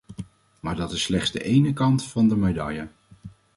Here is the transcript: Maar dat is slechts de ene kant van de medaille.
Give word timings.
Maar 0.59 0.75
dat 0.75 0.91
is 0.91 1.01
slechts 1.03 1.31
de 1.31 1.43
ene 1.43 1.73
kant 1.73 2.03
van 2.05 2.27
de 2.27 2.35
medaille. 2.35 2.87